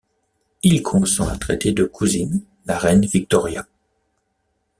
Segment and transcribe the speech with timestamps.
[0.63, 3.67] Il consent à traiter de cousine la reine Victoria.